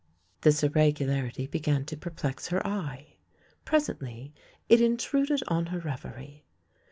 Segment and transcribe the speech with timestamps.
[0.41, 3.17] This irregularity began to perplex her eye.
[3.65, 4.31] Pres ently
[4.67, 6.43] it intruded on her reverie.